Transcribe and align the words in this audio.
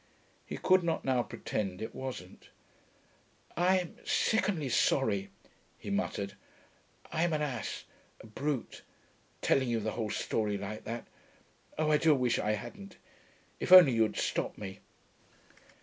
He 0.47 0.57
could 0.57 0.81
not 0.81 1.05
now 1.05 1.21
pretend 1.21 1.79
it 1.79 1.93
wasn't. 1.93 2.49
'I 3.55 3.81
I'm 3.81 3.97
sickeningly 4.03 4.69
sorry,' 4.69 5.29
he 5.77 5.91
muttered. 5.91 6.35
'I'm 7.11 7.33
an 7.33 7.43
ass... 7.43 7.85
a 8.19 8.25
brute... 8.25 8.81
telling 9.43 9.69
you 9.69 9.79
the 9.79 9.91
whole 9.91 10.09
story 10.09 10.57
like 10.57 10.85
that.... 10.85 11.05
Oh, 11.77 11.91
I 11.91 11.97
do 11.97 12.15
wish 12.15 12.39
I 12.39 12.53
hadn't. 12.53 12.97
If 13.59 13.71
only 13.71 13.91
you'd 13.91 14.17
stopped 14.17 14.57
me.' 14.57 14.79